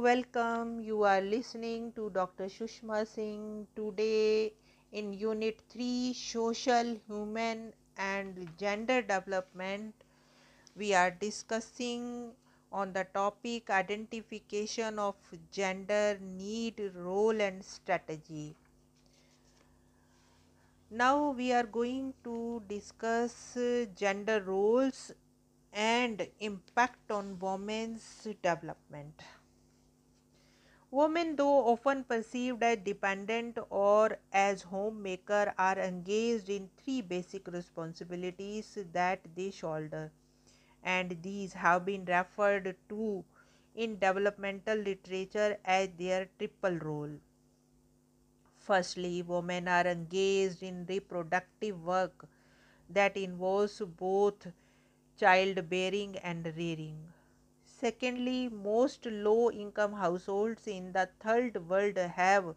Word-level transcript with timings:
welcome. 0.00 0.80
You 0.80 1.02
are 1.02 1.20
listening 1.20 1.92
to 1.92 2.08
Dr. 2.10 2.44
Shushma 2.44 3.06
Singh. 3.06 3.66
Today, 3.76 4.54
in 4.92 5.12
Unit 5.12 5.60
3 5.68 6.14
Social, 6.14 6.96
Human, 7.06 7.74
and 7.98 8.48
Gender 8.56 9.02
Development, 9.02 9.94
we 10.74 10.94
are 10.94 11.10
discussing 11.10 12.32
on 12.72 12.94
the 12.94 13.04
topic 13.12 13.68
identification 13.68 14.98
of 14.98 15.16
gender, 15.52 16.18
need, 16.22 16.80
role, 16.94 17.38
and 17.38 17.62
strategy. 17.62 18.56
Now, 20.90 21.32
we 21.32 21.52
are 21.52 21.64
going 21.64 22.14
to 22.24 22.62
discuss 22.68 23.58
gender 23.94 24.42
roles 24.46 25.12
and 25.74 26.26
impact 26.40 27.10
on 27.10 27.38
women's 27.38 28.26
development. 28.42 29.22
Women, 30.90 31.36
though 31.36 31.66
often 31.68 32.04
perceived 32.04 32.62
as 32.62 32.78
dependent 32.84 33.58
or 33.70 34.18
as 34.32 34.62
homemaker, 34.62 35.54
are 35.58 35.78
engaged 35.78 36.50
in 36.50 36.68
three 36.76 37.00
basic 37.00 37.48
responsibilities 37.48 38.78
that 38.92 39.20
they 39.34 39.50
shoulder, 39.50 40.12
and 40.82 41.22
these 41.22 41.54
have 41.54 41.84
been 41.86 42.04
referred 42.04 42.76
to 42.90 43.24
in 43.74 43.98
developmental 43.98 44.76
literature 44.78 45.58
as 45.64 45.88
their 45.98 46.28
triple 46.38 46.78
role. 46.78 47.18
Firstly, 48.58 49.22
women 49.22 49.66
are 49.66 49.86
engaged 49.88 50.62
in 50.62 50.86
reproductive 50.86 51.82
work 51.84 52.28
that 52.88 53.16
involves 53.16 53.80
both 53.80 54.46
childbearing 55.16 56.16
and 56.18 56.46
rearing. 56.56 57.12
Secondly, 57.80 58.50
most 58.50 59.06
low 59.06 59.50
income 59.50 59.94
households 59.94 60.66
in 60.66 60.92
the 60.92 61.08
third 61.18 61.66
world 61.66 61.96
have 61.96 62.54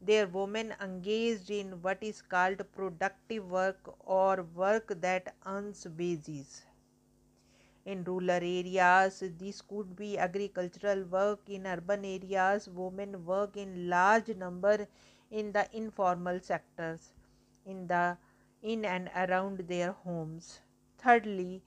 their 0.00 0.26
women 0.26 0.74
engaged 0.80 1.50
in 1.50 1.80
what 1.82 2.02
is 2.02 2.20
called 2.20 2.64
productive 2.72 3.48
work 3.48 3.78
or 4.04 4.42
work 4.42 4.88
that 5.00 5.36
earns 5.46 5.86
wages. 5.96 6.64
In 7.84 8.02
rural 8.02 8.32
areas, 8.32 9.22
this 9.38 9.62
could 9.62 9.94
be 9.94 10.18
agricultural 10.18 11.04
work. 11.04 11.48
In 11.48 11.64
urban 11.64 12.04
areas, 12.04 12.68
women 12.68 13.24
work 13.24 13.56
in 13.56 13.88
large 13.88 14.34
number 14.34 14.88
in 15.30 15.52
the 15.52 15.68
informal 15.72 16.40
sectors 16.40 17.12
in 17.64 17.86
the 17.86 18.18
in 18.62 18.84
and 18.84 19.10
around 19.14 19.60
their 19.68 19.92
homes. 19.92 20.58
Thirdly, 20.98 21.62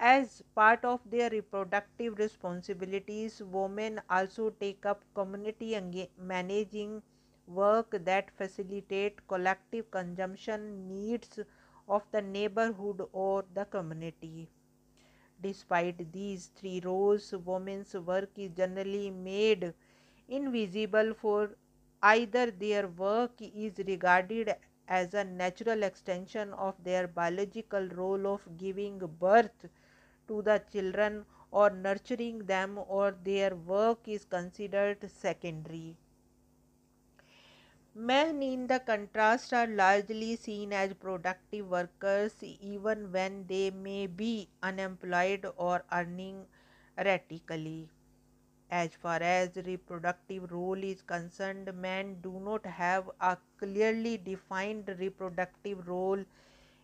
as 0.00 0.42
part 0.54 0.84
of 0.84 1.00
their 1.10 1.28
reproductive 1.30 2.18
responsibilities, 2.18 3.42
women 3.42 4.00
also 4.08 4.50
take 4.50 4.86
up 4.86 5.04
community 5.14 5.76
managing 6.16 7.02
work 7.46 7.90
that 8.04 8.30
facilitate 8.30 9.26
collective 9.28 9.90
consumption 9.90 10.88
needs 10.88 11.40
of 11.88 12.02
the 12.12 12.22
neighborhood 12.22 13.02
or 13.12 13.44
the 13.54 13.64
community. 13.64 14.48
Despite 15.40 16.12
these 16.12 16.46
three 16.54 16.80
roles, 16.84 17.32
women's 17.32 17.94
work 17.94 18.30
is 18.36 18.50
generally 18.56 19.10
made 19.10 19.74
invisible 20.28 21.14
for 21.14 21.56
either 22.02 22.50
their 22.50 22.86
work 22.88 23.32
is 23.40 23.78
regarded 23.86 24.54
as 24.86 25.14
a 25.14 25.24
natural 25.24 25.82
extension 25.82 26.52
of 26.52 26.74
their 26.84 27.08
biological 27.08 27.88
role 27.88 28.26
of 28.26 28.42
giving 28.56 28.98
birth 29.18 29.66
to 30.28 30.42
the 30.42 30.62
children 30.72 31.26
or 31.50 31.70
nurturing 31.70 32.46
them 32.46 32.78
or 32.86 33.16
their 33.24 33.56
work 33.56 34.06
is 34.06 34.24
considered 34.24 35.10
secondary. 35.10 35.96
Men, 37.94 38.42
in 38.42 38.66
the 38.66 38.80
contrast, 38.80 39.52
are 39.52 39.66
largely 39.66 40.36
seen 40.36 40.72
as 40.72 40.94
productive 40.94 41.68
workers 41.68 42.42
even 42.42 43.12
when 43.12 43.46
they 43.46 43.70
may 43.70 44.06
be 44.06 44.48
unemployed 44.62 45.46
or 45.56 45.84
earning 45.92 46.46
erratically. 46.96 47.90
As 48.70 48.94
far 48.94 49.22
as 49.22 49.56
reproductive 49.56 50.50
role 50.52 50.82
is 50.82 51.02
concerned, 51.02 51.72
men 51.74 52.20
do 52.22 52.40
not 52.40 52.66
have 52.66 53.10
a 53.20 53.36
clearly 53.58 54.16
defined 54.18 54.88
reproductive 54.98 55.86
role 55.88 56.24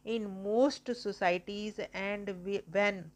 in 0.04 0.42
most 0.42 0.94
societies 0.94 1.80
and 1.92 2.28
when 2.70 3.10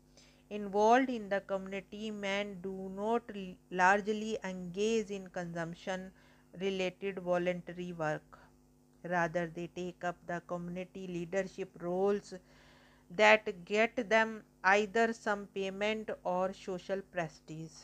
involved 0.50 1.10
in 1.10 1.28
the 1.28 1.40
community 1.40 2.10
men 2.10 2.60
do 2.60 2.90
not 2.96 3.22
largely 3.70 4.38
engage 4.44 5.10
in 5.10 5.28
consumption 5.28 6.10
related 6.60 7.18
voluntary 7.18 7.92
work 7.92 8.38
rather 9.04 9.46
they 9.46 9.66
take 9.68 10.04
up 10.04 10.16
the 10.26 10.40
community 10.46 11.06
leadership 11.06 11.70
roles 11.80 12.34
that 13.10 13.64
get 13.64 14.08
them 14.08 14.42
either 14.64 15.12
some 15.12 15.46
payment 15.54 16.10
or 16.24 16.52
social 16.52 17.00
prestige 17.12 17.78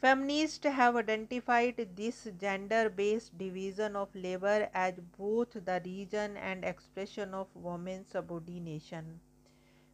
Feminists 0.00 0.64
have 0.66 0.96
identified 0.96 1.88
this 1.94 2.26
gender 2.40 2.88
based 2.88 3.36
division 3.38 3.94
of 3.96 4.14
labor 4.14 4.68
as 4.74 4.94
both 5.16 5.52
the 5.52 5.80
reason 5.84 6.36
and 6.36 6.64
expression 6.64 7.34
of 7.34 7.54
women's 7.54 8.08
subordination. 8.08 9.20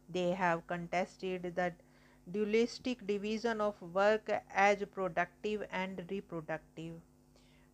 They 0.09 0.31
have 0.31 0.65
contested 0.67 1.55
the 1.55 1.73
dualistic 2.31 3.05
division 3.05 3.61
of 3.61 3.81
work 3.81 4.29
as 4.53 4.83
productive 4.91 5.67
and 5.71 6.05
reproductive, 6.09 7.01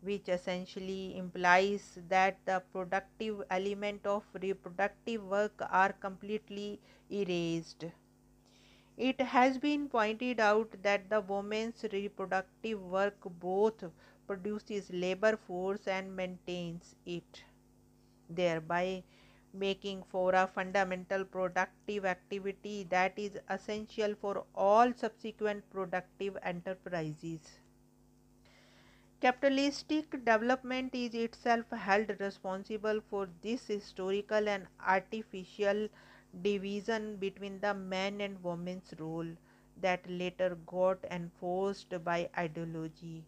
which 0.02 0.30
essentially 0.30 1.18
implies 1.18 2.00
that 2.10 2.40
the 2.46 2.64
productive 2.74 3.44
element 3.50 4.06
of 4.06 4.24
reproductive 4.42 5.24
work 5.24 5.62
are 5.70 5.94
completely 5.94 6.80
erased. 7.12 7.86
It 8.96 9.20
has 9.20 9.58
been 9.58 9.90
pointed 9.90 10.40
out 10.40 10.82
that 10.82 11.10
the 11.10 11.20
woman's 11.20 11.84
reproductive 11.92 12.82
work 12.82 13.18
both 13.40 13.84
produces 14.26 14.90
labor 14.94 15.36
force 15.36 15.88
and 15.90 16.16
maintains 16.16 16.96
it, 17.06 17.44
thereby 18.30 19.04
making 19.54 20.04
for 20.04 20.34
a 20.34 20.48
fundamental 20.48 21.26
productive 21.26 22.06
activity 22.06 22.86
that 22.90 23.14
is 23.18 23.38
essential 23.50 24.16
for 24.16 24.46
all 24.56 24.94
subsequent 24.94 25.70
productive 25.72 26.38
enterprises. 26.44 27.60
Capitalistic 29.22 30.12
development 30.26 30.96
is 30.96 31.14
itself 31.14 31.70
held 31.70 32.10
responsible 32.20 33.00
for 33.10 33.30
this 33.42 33.68
historical 33.68 34.50
and 34.50 34.68
artificial 34.86 35.88
division 36.42 37.18
between 37.18 37.60
the 37.60 37.74
man 37.74 38.20
and 38.22 38.44
woman's 38.44 38.94
role 38.98 39.28
that 39.80 40.10
later 40.10 40.58
got 40.66 40.98
enforced 41.12 41.94
by 42.04 42.30
ideology. 42.38 43.24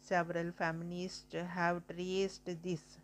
Several 0.00 0.52
feminists 0.52 1.34
have 1.34 1.82
traced 1.88 2.48
this 2.62 2.98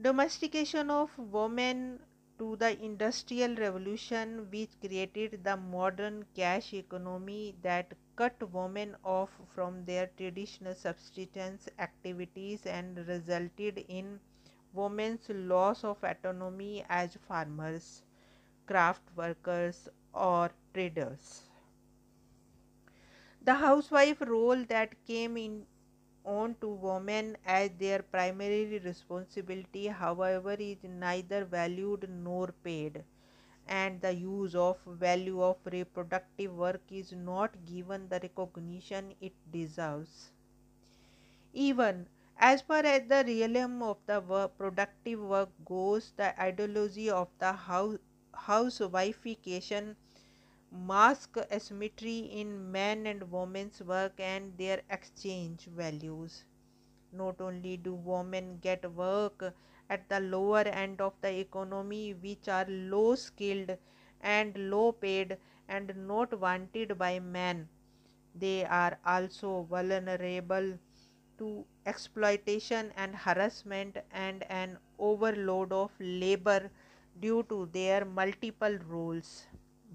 Domestication 0.00 0.90
of 0.90 1.10
women 1.18 1.98
to 2.38 2.56
the 2.56 2.80
Industrial 2.82 3.54
Revolution, 3.56 4.48
which 4.50 4.70
created 4.80 5.42
the 5.42 5.56
modern 5.56 6.24
cash 6.34 6.72
economy 6.72 7.56
that 7.62 7.92
cut 8.14 8.40
women 8.52 8.96
off 9.04 9.28
from 9.54 9.84
their 9.84 10.06
traditional 10.16 10.74
subsistence 10.74 11.68
activities 11.80 12.64
and 12.64 12.96
resulted 13.08 13.84
in 13.88 14.20
women's 14.72 15.28
loss 15.30 15.82
of 15.82 16.02
autonomy 16.04 16.84
as 16.88 17.16
farmers, 17.26 18.02
craft 18.66 19.02
workers, 19.16 19.88
or 20.14 20.50
traders. 20.72 21.42
The 23.42 23.54
housewife 23.54 24.20
role 24.20 24.64
that 24.66 24.94
came 25.06 25.36
in 25.36 25.66
on 26.28 26.54
to 26.60 26.68
women 26.68 27.36
as 27.46 27.70
their 27.78 28.02
primary 28.02 28.78
responsibility, 28.78 29.86
however, 29.88 30.54
is 30.54 30.78
neither 30.84 31.44
valued 31.44 32.08
nor 32.10 32.48
paid, 32.62 33.04
and 33.66 34.00
the 34.00 34.12
use 34.14 34.54
of 34.54 34.78
value 34.86 35.42
of 35.42 35.56
reproductive 35.64 36.54
work 36.54 36.82
is 36.90 37.12
not 37.12 37.64
given 37.64 38.08
the 38.08 38.20
recognition 38.20 39.14
it 39.20 39.34
deserves. 39.52 40.32
Even 41.54 42.08
as 42.38 42.62
far 42.62 42.84
as 42.86 43.06
the 43.08 43.22
realm 43.54 43.82
of 43.82 43.98
the 44.06 44.20
work, 44.20 44.56
productive 44.56 45.20
work 45.20 45.50
goes, 45.64 46.12
the 46.16 46.40
ideology 46.40 47.10
of 47.10 47.28
the 47.38 47.52
house, 47.52 47.98
housewifeification 48.34 49.94
mask 50.72 51.36
asymmetry 51.52 52.18
in 52.20 52.72
men 52.72 53.06
and 53.06 53.30
women's 53.30 53.82
work 53.82 54.20
and 54.20 54.56
their 54.58 54.82
exchange 54.90 55.66
values. 55.66 56.44
Not 57.12 57.40
only 57.40 57.76
do 57.76 57.94
women 57.94 58.58
get 58.60 58.90
work 58.92 59.54
at 59.90 60.08
the 60.08 60.20
lower 60.20 60.60
end 60.60 61.00
of 61.02 61.14
the 61.20 61.40
economy, 61.40 62.14
which 62.14 62.48
are 62.48 62.66
low 62.68 63.14
skilled 63.16 63.76
and 64.22 64.56
low 64.70 64.92
paid 64.92 65.38
and 65.68 65.94
not 66.08 66.38
wanted 66.40 66.98
by 66.98 67.20
men, 67.20 67.68
They 68.34 68.64
are 68.66 68.98
also 69.04 69.64
vulnerable 69.64 70.78
to 71.38 71.66
exploitation 71.86 72.92
and 72.96 73.16
harassment 73.16 73.98
and 74.12 74.44
an 74.50 74.78
overload 74.98 75.72
of 75.72 75.92
labor 76.00 76.70
due 77.20 77.44
to 77.50 77.66
their 77.72 78.06
multiple 78.06 78.78
roles. 78.88 79.47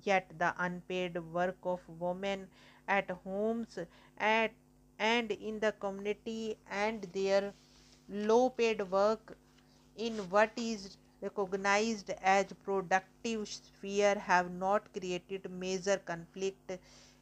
Yet, 0.04 0.38
the 0.38 0.54
unpaid 0.58 1.18
work 1.34 1.58
of 1.64 1.82
women 2.00 2.50
at 2.88 3.10
homes 3.10 3.80
at, 4.18 4.52
and 5.00 5.32
in 5.32 5.60
the 5.60 5.72
community 5.74 6.58
and 6.70 7.02
their 7.14 7.54
low 8.10 8.50
paid 8.50 8.82
work 8.92 9.38
in 9.96 10.18
what 10.30 10.52
is 10.58 10.98
recognized 11.22 12.10
as 12.22 12.52
productive 12.64 13.48
sphere 13.48 14.16
have 14.20 14.52
not 14.52 14.92
created 14.94 15.50
major 15.52 15.98
conflict 15.98 16.72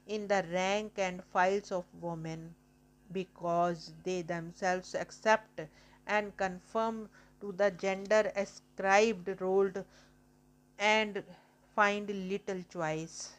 in 0.07 0.27
the 0.27 0.43
rank 0.51 0.93
and 0.97 1.23
files 1.25 1.71
of 1.71 1.85
women 2.01 2.55
because 3.11 3.93
they 4.03 4.21
themselves 4.23 4.95
accept 4.95 5.61
and 6.07 6.35
conform 6.37 7.09
to 7.39 7.51
the 7.53 7.69
gender 7.71 8.31
ascribed 8.35 9.39
role 9.41 9.71
and 10.79 11.23
find 11.81 12.09
little 12.29 12.63
choice. 12.71 13.33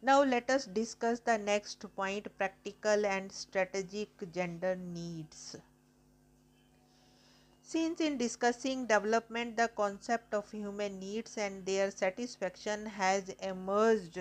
Now, 0.00 0.22
let 0.22 0.48
us 0.48 0.64
discuss 0.64 1.20
the 1.20 1.36
next 1.36 1.84
point 1.96 2.26
practical 2.38 3.04
and 3.04 3.30
strategic 3.30 4.32
gender 4.32 4.74
needs. 4.76 5.56
Since 7.60 8.00
in 8.00 8.16
discussing 8.16 8.86
development, 8.86 9.58
the 9.58 9.68
concept 9.68 10.32
of 10.32 10.50
human 10.50 10.98
needs 10.98 11.36
and 11.36 11.66
their 11.66 11.90
satisfaction 11.90 12.86
has 12.86 13.28
emerged 13.42 14.18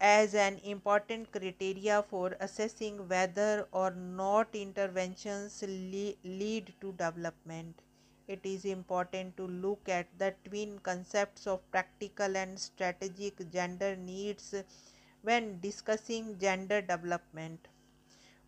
as 0.00 0.34
an 0.34 0.60
important 0.62 1.32
criteria 1.32 2.04
for 2.10 2.36
assessing 2.40 3.08
whether 3.08 3.66
or 3.72 3.90
not 3.90 4.54
interventions 4.54 5.62
le 5.62 6.14
lead 6.24 6.74
to 6.82 6.92
development. 6.92 7.87
It 8.28 8.40
is 8.44 8.66
important 8.66 9.38
to 9.38 9.46
look 9.46 9.88
at 9.88 10.06
the 10.18 10.34
twin 10.44 10.80
concepts 10.80 11.46
of 11.46 11.68
practical 11.70 12.36
and 12.36 12.58
strategic 12.60 13.50
gender 13.50 13.96
needs 13.96 14.54
when 15.22 15.60
discussing 15.60 16.38
gender 16.38 16.82
development. 16.82 17.68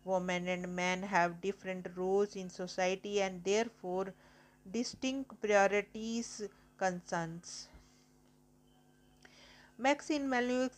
Women 0.05 0.47
and 0.47 0.75
men 0.75 1.01
have 1.01 1.41
different 1.41 1.87
roles 1.95 2.35
in 2.35 2.51
society 2.51 3.23
and 3.23 3.43
therefore 3.43 4.13
distinct 4.71 5.41
priorities 5.41 6.43
concerns. 6.77 7.67
Maxine 9.79 10.29
Molyneux 10.29 10.69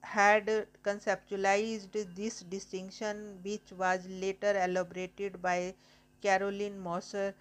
had 0.00 0.46
conceptualized 0.82 2.14
this 2.14 2.40
distinction, 2.40 3.40
which 3.42 3.72
was 3.72 4.06
later 4.08 4.58
elaborated 4.64 5.42
by 5.42 5.74
Caroline 6.22 6.78
Moser 6.78 7.34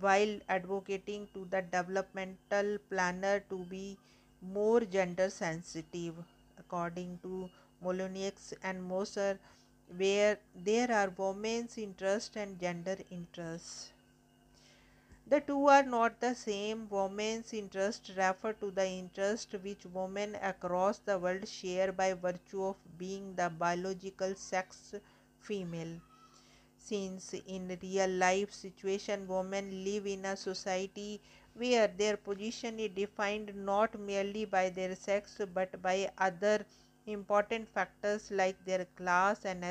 while 0.00 0.38
advocating 0.48 1.28
to 1.34 1.46
the 1.50 1.62
developmental 1.62 2.78
planner 2.90 3.40
to 3.48 3.58
be 3.64 3.98
more 4.42 4.80
gender 4.80 5.30
sensitive. 5.30 6.14
According 6.58 7.18
to 7.22 7.48
Molyneux 7.82 8.54
and 8.62 8.82
Moser, 8.82 9.38
where 9.96 10.38
there 10.54 10.90
are 10.90 11.12
women's 11.16 11.78
interest 11.78 12.36
and 12.36 12.58
gender 12.58 12.96
interests. 13.10 13.92
The 15.28 15.40
two 15.40 15.66
are 15.66 15.82
not 15.82 16.20
the 16.20 16.34
same. 16.34 16.88
Women's 16.88 17.52
interest 17.52 18.12
refer 18.16 18.52
to 18.54 18.70
the 18.70 18.86
interest 18.86 19.54
which 19.62 19.84
women 19.92 20.36
across 20.40 20.98
the 20.98 21.18
world 21.18 21.48
share 21.48 21.92
by 21.92 22.14
virtue 22.14 22.64
of 22.64 22.76
being 22.98 23.34
the 23.34 23.50
biological 23.50 24.34
sex 24.34 24.94
female. 25.40 26.00
Since 26.88 27.34
in 27.34 27.76
real 27.82 28.08
life 28.08 28.52
situation 28.52 29.26
women 29.26 29.84
live 29.84 30.06
in 30.06 30.24
a 30.24 30.36
society 30.36 31.20
where 31.54 31.88
their 31.88 32.16
position 32.16 32.78
is 32.78 32.90
defined 32.94 33.52
not 33.56 33.98
merely 33.98 34.44
by 34.44 34.70
their 34.70 34.94
sex 34.94 35.40
but 35.52 35.82
by 35.82 36.10
other 36.16 36.64
important 37.06 37.68
factors 37.68 38.30
like 38.30 38.64
their 38.64 38.84
class 38.96 39.44
and 39.44 39.64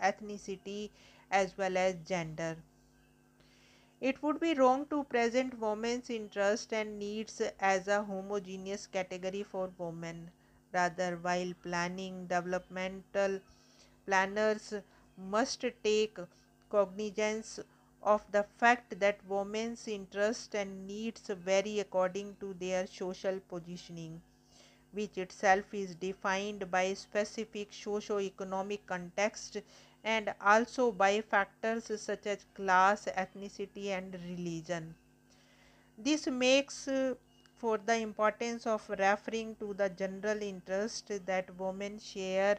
ethnicity 0.00 0.90
as 1.30 1.56
well 1.56 1.76
as 1.78 1.96
gender. 2.06 2.56
It 4.00 4.22
would 4.22 4.40
be 4.40 4.54
wrong 4.54 4.86
to 4.86 5.04
present 5.04 5.58
women's 5.60 6.10
interests 6.10 6.72
and 6.72 6.98
needs 6.98 7.40
as 7.60 7.86
a 7.86 8.02
homogeneous 8.02 8.86
category 8.88 9.44
for 9.44 9.70
women. 9.78 10.32
Rather, 10.72 11.16
while 11.16 11.52
planning 11.62 12.26
developmental 12.26 13.40
planners 14.06 14.74
must 15.16 15.64
take 15.84 16.18
cognizance 16.68 17.60
of 18.02 18.22
the 18.32 18.44
fact 18.58 18.98
that 19.00 19.18
women's 19.28 19.88
interests 19.88 20.54
and 20.54 20.86
needs 20.86 21.28
vary 21.28 21.80
according 21.80 22.36
to 22.40 22.54
their 22.54 22.86
social 22.86 23.40
positioning 23.48 24.20
which 24.92 25.18
itself 25.18 25.72
is 25.72 25.94
defined 25.94 26.70
by 26.70 26.94
specific 26.94 27.72
socio-economic 27.72 28.86
context 28.86 29.58
and 30.04 30.34
also 30.40 30.90
by 30.90 31.20
factors 31.20 31.90
such 32.00 32.26
as 32.26 32.46
class, 32.54 33.06
ethnicity 33.16 33.88
and 33.88 34.14
religion. 34.30 34.94
This 35.98 36.26
makes 36.26 36.88
uh, 36.88 37.14
for 37.54 37.78
the 37.78 37.96
importance 37.96 38.66
of 38.66 38.88
referring 38.88 39.56
to 39.56 39.74
the 39.74 39.88
general 39.90 40.40
interest 40.42 41.10
that 41.26 41.58
women 41.58 41.98
share 41.98 42.58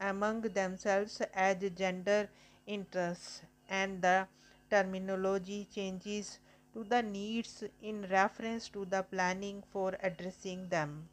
among 0.00 0.40
themselves 0.40 1.20
as 1.34 1.56
gender 1.76 2.28
interests 2.76 3.42
and 3.68 4.02
the 4.02 4.26
terminology 4.70 5.66
changes 5.74 6.38
to 6.72 6.84
the 6.84 7.02
needs 7.02 7.64
in 7.82 8.06
reference 8.10 8.68
to 8.68 8.84
the 8.84 9.02
planning 9.02 9.62
for 9.72 9.96
addressing 10.02 10.68
them. 10.68 11.08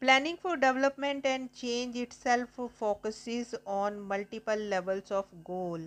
Planning 0.00 0.36
for 0.36 0.56
development 0.56 1.26
and 1.26 1.52
change 1.52 1.96
itself 1.96 2.58
focuses 2.78 3.54
on 3.66 4.00
multiple 4.00 4.56
levels 4.56 5.10
of 5.10 5.26
goal 5.44 5.80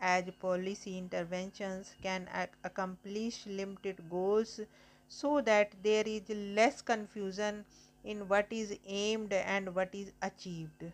as 0.00 0.24
policy 0.40 0.98
interventions 0.98 1.94
can 2.02 2.28
ac 2.34 2.50
accomplish 2.64 3.46
limited 3.46 4.02
goals 4.10 4.60
so 5.08 5.40
that 5.40 5.76
there 5.84 6.02
is 6.06 6.28
less 6.58 6.82
confusion 6.82 7.64
in 8.04 8.26
what 8.26 8.46
is 8.50 8.76
aimed 8.86 9.32
and 9.32 9.72
what 9.76 9.94
is 9.94 10.10
achieved. 10.30 10.84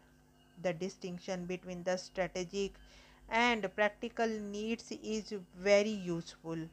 The 0.63 0.73
distinction 0.73 1.47
between 1.47 1.83
the 1.85 1.97
strategic 1.97 2.73
and 3.29 3.69
practical 3.75 4.29
needs 4.29 4.91
is 4.93 5.33
very 5.57 5.91
useful. 5.91 6.69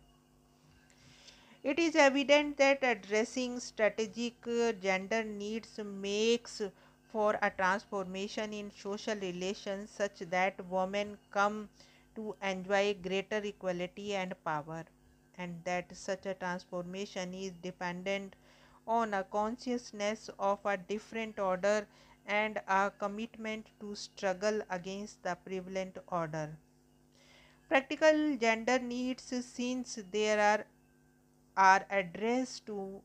It 1.63 1.79
is 1.79 1.97
evident 1.97 2.55
that 2.59 2.81
addressing 2.81 3.59
strategic 3.59 4.47
uh, 4.47 4.71
gender 4.71 5.21
needs 5.21 5.77
makes 5.83 6.61
for 7.11 7.37
a 7.41 7.49
transformation 7.51 8.53
in 8.53 8.71
social 8.71 9.15
relations 9.17 9.91
such 9.91 10.19
that 10.19 10.65
women 10.69 11.17
come 11.31 11.67
to 12.15 12.37
enjoy 12.41 12.93
greater 12.93 13.39
equality 13.43 14.15
and 14.15 14.33
power 14.45 14.85
and 15.37 15.61
that 15.65 15.93
such 15.97 16.25
a 16.25 16.35
transformation 16.35 17.33
is 17.33 17.51
dependent 17.57 18.37
on 18.87 19.13
a 19.13 19.23
consciousness 19.25 20.29
of 20.39 20.59
a 20.65 20.77
different 20.77 21.37
order 21.37 21.85
and 22.27 22.61
a 22.67 22.91
commitment 22.99 23.67
to 23.79 23.95
struggle 23.95 24.61
against 24.69 25.23
the 25.23 25.35
prevalent 25.45 25.97
order. 26.07 26.57
Practical 27.69 28.37
gender 28.37 28.79
needs 28.79 29.23
since 29.45 29.99
there 30.11 30.39
are 30.39 30.65
are 31.57 31.85
addressed 31.89 32.65
to 32.65 33.01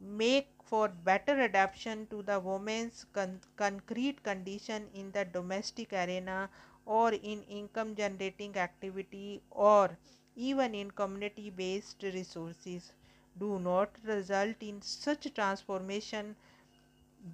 make 0.00 0.48
for 0.62 0.88
better 0.88 1.40
adaptation 1.40 2.06
to 2.08 2.22
the 2.22 2.38
woman's 2.38 3.04
con 3.12 3.40
concrete 3.56 4.22
condition 4.22 4.88
in 4.94 5.10
the 5.12 5.24
domestic 5.24 5.92
arena 5.92 6.48
or 6.86 7.12
in 7.12 7.42
income 7.44 7.94
generating 7.96 8.56
activity 8.56 9.42
or 9.50 9.98
even 10.36 10.74
in 10.74 10.90
community 10.90 11.50
based 11.50 12.02
resources 12.02 12.92
do 13.38 13.58
not 13.58 13.90
result 14.04 14.56
in 14.60 14.80
such 14.82 15.32
transformation 15.34 16.36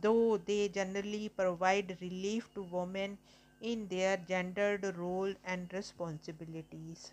though 0.00 0.36
they 0.38 0.68
generally 0.68 1.28
provide 1.28 1.96
relief 2.00 2.52
to 2.54 2.62
women 2.62 3.18
in 3.60 3.88
their 3.88 4.16
gendered 4.16 4.96
role 4.96 5.34
and 5.44 5.72
responsibilities. 5.72 7.12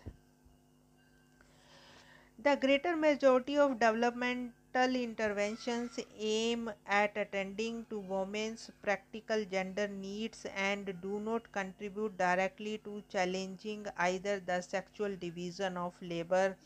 The 2.38 2.56
greater 2.56 2.96
majority 2.96 3.58
of 3.58 3.78
developmental 3.78 4.96
interventions 4.96 6.00
aim 6.18 6.70
at 6.86 7.16
attending 7.18 7.84
to 7.90 7.98
women's 7.98 8.70
practical 8.82 9.44
gender 9.44 9.86
needs 9.88 10.46
and 10.56 10.98
do 11.02 11.20
not 11.20 11.52
contribute 11.52 12.16
directly 12.16 12.78
to 12.78 13.02
challenging 13.10 13.86
either 13.98 14.40
the 14.40 14.62
sexual 14.62 15.14
division 15.16 15.76
of 15.76 16.00
labor 16.00 16.56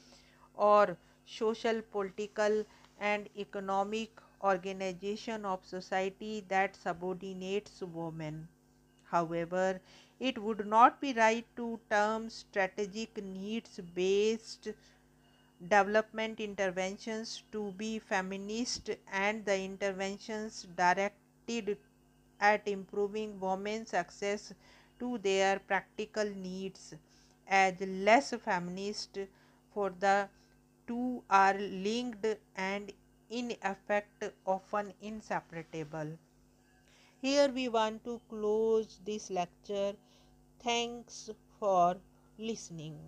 or 0.54 0.97
social, 1.26 1.83
political, 1.83 2.64
and 3.00 3.28
economic 3.37 4.11
organization 4.43 5.45
of 5.45 5.65
society 5.65 6.45
that 6.49 6.77
subordinates 6.77 7.81
women. 7.83 8.49
However, 9.05 9.81
it 10.21 10.39
would 10.39 10.67
not 10.67 11.01
be 11.01 11.13
right 11.13 11.47
to 11.57 11.81
term 11.91 12.31
strategic 12.31 13.23
needs 13.23 13.81
based 13.95 14.69
development 15.69 16.41
interventions 16.41 17.43
to 17.53 17.73
be 17.73 17.99
feminist 17.99 18.91
and 19.11 19.45
the 19.45 19.59
interventions 19.59 20.67
directed 20.77 21.79
at 22.41 22.67
improving 22.67 23.39
women's 23.41 23.95
access 23.95 24.53
to 24.99 25.19
their 25.19 25.59
practical 25.61 26.25
needs 26.25 26.95
as 27.47 27.81
less 27.81 28.35
feminist 28.45 29.19
for 29.73 29.91
the 30.01 30.29
two 30.87 31.23
are 31.31 31.55
linked 31.59 32.27
and 32.57 32.93
in 33.33 33.57
effect 33.62 34.25
often 34.45 34.93
inseparable. 35.01 36.19
Here 37.23 37.49
we 37.49 37.69
want 37.69 38.05
to 38.05 38.21
close 38.29 39.01
this 39.05 39.31
lecture. 39.31 39.95
Thanks 40.62 41.31
for 41.59 41.97
listening. 42.39 42.99